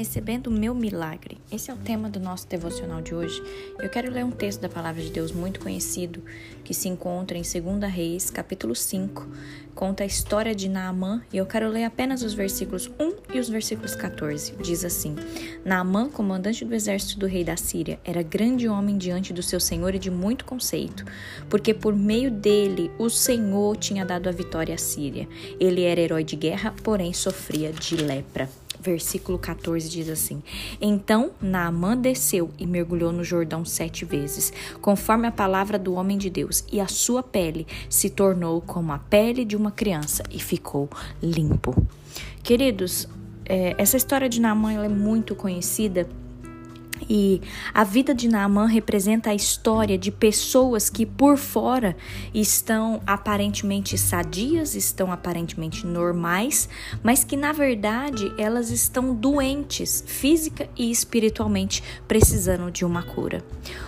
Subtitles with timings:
[0.00, 1.36] Recebendo o meu milagre.
[1.52, 3.38] Esse é o tema do nosso devocional de hoje.
[3.78, 6.22] Eu quero ler um texto da palavra de Deus muito conhecido
[6.64, 9.28] que se encontra em 2 Reis, capítulo 5.
[9.74, 13.50] Conta a história de Naamã e eu quero ler apenas os versículos 1 e os
[13.50, 14.54] versículos 14.
[14.62, 15.16] Diz assim:
[15.66, 19.94] Naamã, comandante do exército do rei da Síria, era grande homem diante do seu senhor
[19.94, 21.04] e de muito conceito,
[21.50, 25.28] porque por meio dele o Senhor tinha dado a vitória à Síria.
[25.60, 28.48] Ele era herói de guerra, porém sofria de lepra
[28.80, 30.42] versículo 14 diz assim:
[30.80, 36.30] Então Naamã desceu e mergulhou no Jordão sete vezes, conforme a palavra do homem de
[36.30, 40.88] Deus, e a sua pele se tornou como a pele de uma criança e ficou
[41.22, 41.74] limpo.
[42.42, 43.08] Queridos,
[43.44, 46.08] é, essa história de Naamã é muito conhecida
[47.08, 47.40] e
[47.72, 51.96] a vida de Naamã representa a história de pessoas que por fora
[52.34, 56.68] estão aparentemente sadias, estão aparentemente normais,
[57.02, 63.42] mas que na verdade elas estão doentes física e espiritualmente, precisando de uma cura.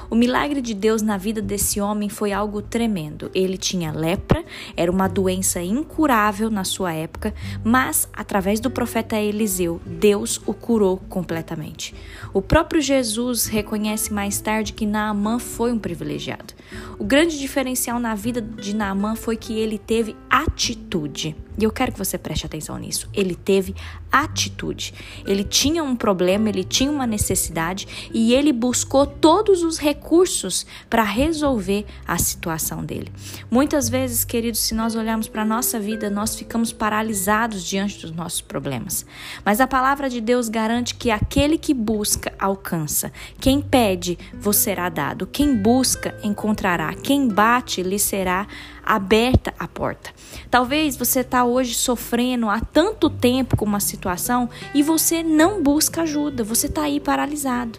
[0.08, 3.30] O milagre de Deus na vida desse homem foi algo tremendo.
[3.34, 4.44] Ele tinha lepra,
[4.76, 7.32] era uma doença incurável na sua época,
[7.64, 11.94] mas através do profeta Eliseu, Deus o curou completamente.
[12.34, 16.54] O próprio Jesus Jesus reconhece mais tarde que Naamã foi um privilegiado.
[16.98, 21.36] O grande diferencial na vida de Naamã foi que ele teve atitude.
[21.58, 23.08] E eu quero que você preste atenção nisso.
[23.12, 23.74] Ele teve
[24.10, 24.94] atitude.
[25.26, 31.02] Ele tinha um problema, ele tinha uma necessidade e ele buscou todos os recursos para
[31.02, 33.12] resolver a situação dele.
[33.50, 38.10] Muitas vezes, queridos, se nós olharmos para a nossa vida, nós ficamos paralisados diante dos
[38.10, 39.06] nossos problemas.
[39.44, 43.12] Mas a palavra de Deus garante que aquele que busca, alcança.
[43.40, 45.26] Quem pede, vos será dado.
[45.26, 46.92] Quem busca, encontrará.
[46.94, 48.46] Quem bate, lhe será
[48.84, 50.10] aberta a porta.
[50.50, 56.02] Talvez você está hoje sofrendo há tanto tempo com uma situação e você não busca
[56.02, 57.78] ajuda, você está aí paralisado.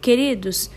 [0.00, 0.70] Queridos,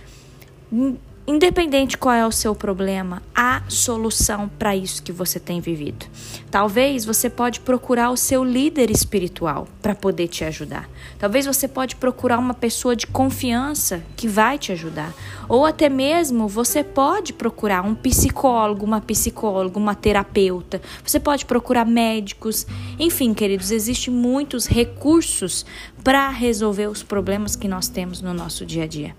[1.30, 6.06] Independente qual é o seu problema, há solução para isso que você tem vivido.
[6.50, 10.90] Talvez você pode procurar o seu líder espiritual para poder te ajudar.
[11.20, 15.14] Talvez você pode procurar uma pessoa de confiança que vai te ajudar.
[15.50, 20.82] Ou até mesmo você pode procurar um psicólogo, uma psicóloga, uma terapeuta.
[21.06, 22.66] Você pode procurar médicos.
[22.98, 25.66] Enfim, queridos, existem muitos recursos
[26.06, 29.14] para resolver os problemas que nós temos no nosso dia a dia.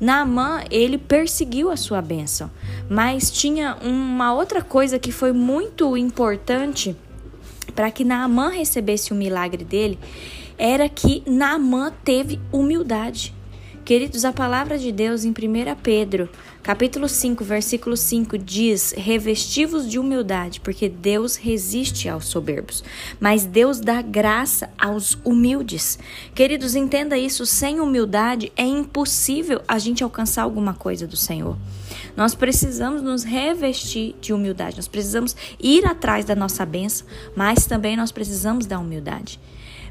[0.00, 2.50] Naamã, ele perseguiu a sua bênção,
[2.88, 6.96] mas tinha uma outra coisa que foi muito importante
[7.74, 9.98] para que Naamã recebesse o milagre dele,
[10.58, 13.34] era que Naamã teve humildade.
[13.84, 15.34] Queridos, a palavra de Deus em 1
[15.82, 16.28] Pedro,
[16.62, 22.84] capítulo 5, versículo 5 diz: "Revestivos de humildade, porque Deus resiste aos soberbos,
[23.18, 25.98] mas Deus dá graça aos humildes."
[26.32, 31.58] Queridos, entenda isso, sem humildade é impossível a gente alcançar alguma coisa do Senhor.
[32.16, 37.04] Nós precisamos nos revestir de humildade, nós precisamos ir atrás da nossa bênção,
[37.34, 39.40] mas também nós precisamos da humildade.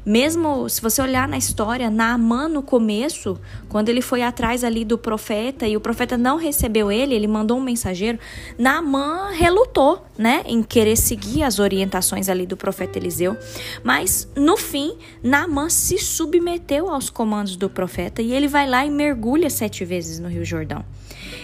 [0.04, 4.98] Mesmo se você olhar na história, Naamã no começo, quando ele foi atrás ali do
[4.98, 8.18] profeta e o profeta não recebeu ele, ele mandou um mensageiro,
[8.58, 13.36] Naamã relutou, né, em querer seguir as orientações ali do profeta Eliseu.
[13.84, 18.90] Mas no fim, Naamã se submeteu aos comandos do profeta e ele vai lá e
[18.90, 20.84] mergulha sete vezes no Rio Jordão.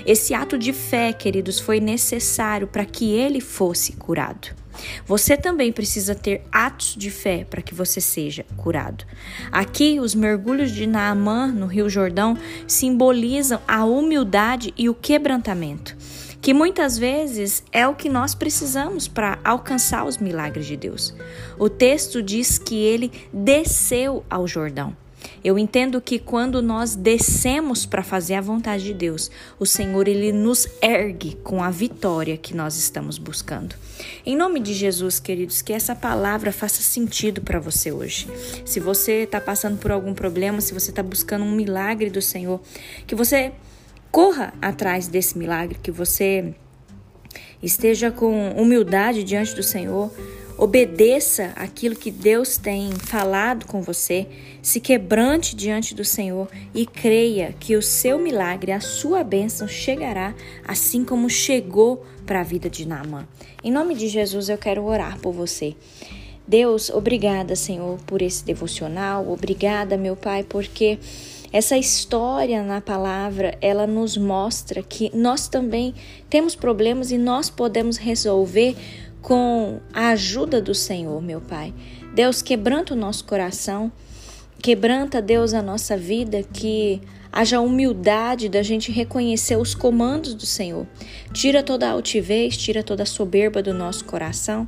[0.04, 4.48] Esse ato de fé, queridos, foi necessário para que ele fosse curado.
[5.06, 9.04] Você também precisa ter atos de fé para que você seja curado.
[9.50, 15.96] Aqui, os mergulhos de Naamã no Rio Jordão simbolizam a humildade e o quebrantamento,
[16.40, 21.14] que muitas vezes é o que nós precisamos para alcançar os milagres de Deus.
[21.58, 24.96] O texto diz que ele desceu ao Jordão.
[25.42, 30.32] Eu entendo que quando nós descemos para fazer a vontade de Deus, o Senhor ele
[30.32, 33.74] nos ergue com a vitória que nós estamos buscando.
[34.24, 38.28] Em nome de Jesus, queridos, que essa palavra faça sentido para você hoje.
[38.64, 42.60] Se você está passando por algum problema, se você está buscando um milagre do Senhor,
[43.06, 43.52] que você
[44.10, 46.54] corra atrás desse milagre, que você
[47.62, 50.12] esteja com humildade diante do Senhor
[50.58, 54.26] Obedeça aquilo que Deus tem falado com você,
[54.60, 60.34] se quebrante diante do Senhor e creia que o seu milagre, a sua bênção chegará
[60.66, 63.24] assim como chegou para a vida de Naamã.
[63.62, 65.76] Em nome de Jesus, eu quero orar por você.
[66.44, 69.30] Deus, obrigada, Senhor, por esse devocional.
[69.30, 70.98] Obrigada, meu Pai, porque
[71.52, 75.94] essa história na palavra, ela nos mostra que nós também
[76.28, 78.74] temos problemas e nós podemos resolver
[79.28, 81.74] com a ajuda do Senhor, meu Pai.
[82.14, 83.92] Deus, quebranta o nosso coração,
[84.62, 90.86] quebranta, Deus, a nossa vida, que haja humildade da gente reconhecer os comandos do Senhor.
[91.30, 94.66] Tira toda a altivez, tira toda a soberba do nosso coração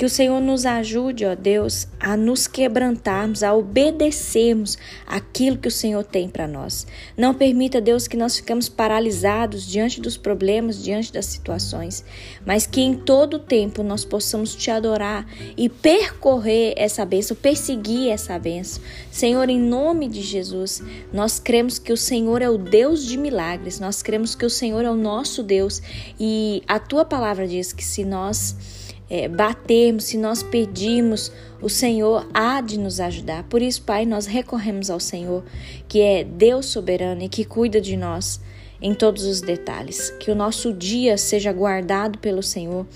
[0.00, 5.70] que o Senhor nos ajude, ó Deus, a nos quebrantarmos, a obedecermos aquilo que o
[5.70, 6.86] Senhor tem para nós.
[7.18, 12.02] Não permita, Deus, que nós ficamos paralisados diante dos problemas, diante das situações,
[12.46, 18.38] mas que em todo tempo nós possamos te adorar e percorrer essa bênção, perseguir essa
[18.38, 18.82] bênção.
[19.10, 20.82] Senhor, em nome de Jesus,
[21.12, 24.82] nós cremos que o Senhor é o Deus de milagres, nós cremos que o Senhor
[24.82, 25.82] é o nosso Deus
[26.18, 28.79] e a tua palavra diz que se nós
[29.10, 33.42] é, batermos, se nós pedirmos, o Senhor há de nos ajudar.
[33.44, 35.44] Por isso, Pai, nós recorremos ao Senhor,
[35.88, 38.40] que é Deus soberano e que cuida de nós
[38.80, 40.10] em todos os detalhes.
[40.20, 42.86] Que o nosso dia seja guardado pelo Senhor,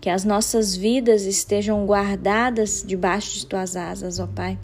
[0.00, 4.56] que as nossas vidas estejam guardadas debaixo de tuas asas, ó Pai.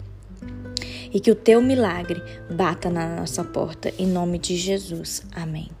[1.13, 5.23] E que o teu milagre bata na nossa porta, em nome de Jesus.
[5.33, 5.80] Amém.